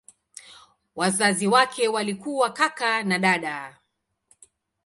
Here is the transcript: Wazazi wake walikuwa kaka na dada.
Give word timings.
Wazazi 0.95 1.47
wake 1.47 1.87
walikuwa 1.87 2.49
kaka 2.53 3.03
na 3.03 3.19
dada. 3.19 3.79